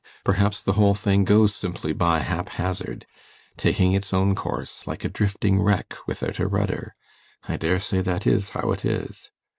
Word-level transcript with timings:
Perhaps 0.23 0.63
the 0.63 0.73
whole 0.73 0.95
thing 0.95 1.23
goes 1.23 1.53
simply 1.53 1.93
by 1.93 2.21
hap 2.21 2.49
hazard 2.57 3.05
taking 3.55 3.93
its 3.93 4.11
own 4.11 4.33
course, 4.33 4.87
like 4.87 5.03
a 5.05 5.09
drifting 5.09 5.61
wreck 5.61 5.95
without 6.07 6.39
a 6.39 6.47
rudder. 6.47 6.95
I 7.47 7.55
daresay 7.55 8.01
that 8.01 8.25
is 8.25 8.49
how 8.49 8.71
it 8.71 8.83
is. 8.83 9.29